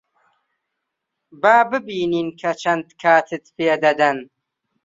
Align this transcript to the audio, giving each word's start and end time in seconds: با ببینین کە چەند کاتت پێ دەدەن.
با 1.41 1.55
ببینین 1.71 2.27
کە 2.39 2.51
چەند 2.61 2.87
کاتت 3.01 3.45
پێ 3.55 3.73
دەدەن. 3.83 4.17